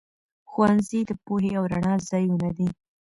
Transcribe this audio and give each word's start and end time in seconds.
ښوونځي 0.49 0.99
د 1.09 1.11
پوهې 1.23 1.51
او 1.59 1.63
رڼا 1.71 1.93
ځايونه 2.09 2.49
دي. 2.57 2.67